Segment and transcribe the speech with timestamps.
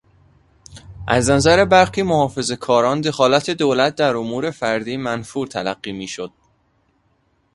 [1.07, 6.31] از نظر برخی محافظه کاران دخالت دولت در امور فردی منفور تلقی میشد.